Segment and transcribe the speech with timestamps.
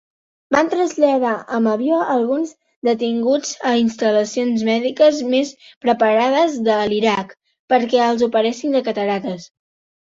[0.53, 2.55] Van traslladar amb avió alguns
[2.89, 5.55] detinguts a instal·lacions mèdiques més
[5.87, 7.41] preparades de l'Iraq
[7.75, 9.51] perquè els operessin de cataractes.